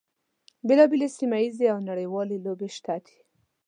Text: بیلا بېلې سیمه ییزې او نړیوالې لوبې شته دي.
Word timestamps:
بیلا 0.67 0.85
بېلې 0.91 1.07
سیمه 1.17 1.37
ییزې 1.43 1.67
او 1.73 1.79
نړیوالې 1.89 2.37
لوبې 2.45 2.69
شته 2.75 2.95
دي. 3.03 3.17